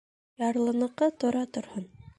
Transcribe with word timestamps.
Ярлыныҡы 0.43 1.11
тора 1.25 1.47
торһон. 1.59 1.91